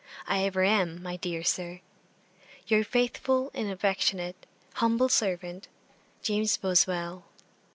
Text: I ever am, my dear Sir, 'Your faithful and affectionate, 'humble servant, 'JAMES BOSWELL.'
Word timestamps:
I 0.25 0.43
ever 0.45 0.63
am, 0.63 1.03
my 1.03 1.15
dear 1.15 1.43
Sir, 1.43 1.81
'Your 2.65 2.83
faithful 2.83 3.51
and 3.53 3.69
affectionate, 3.69 4.47
'humble 4.73 5.09
servant, 5.09 5.67
'JAMES 6.23 6.57
BOSWELL.' 6.57 7.25